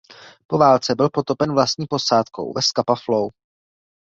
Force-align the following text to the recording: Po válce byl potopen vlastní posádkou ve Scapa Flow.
Po 0.47 0.57
válce 0.57 0.95
byl 0.95 1.09
potopen 1.09 1.53
vlastní 1.53 1.85
posádkou 1.89 2.53
ve 2.53 2.61
Scapa 2.61 2.95
Flow. 3.05 3.29